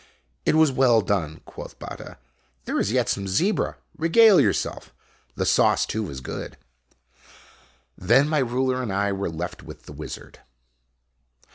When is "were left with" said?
9.11-9.83